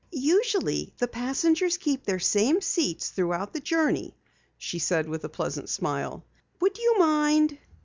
"Usually 0.11 0.91
the 0.97 1.07
passengers 1.07 1.77
keep 1.77 2.05
their 2.05 2.17
same 2.17 2.59
seats 2.59 3.11
throughout 3.11 3.53
the 3.53 3.59
journey," 3.59 4.15
she 4.57 4.79
said 4.79 5.07
with 5.07 5.23
a 5.25 5.29
pleasant 5.29 5.69
smile. 5.69 6.23
"Would 6.59 6.79
you 6.79 6.97
mind?" 6.97 7.59